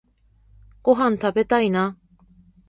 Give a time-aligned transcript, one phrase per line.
[0.81, 1.95] ごはんたべたいな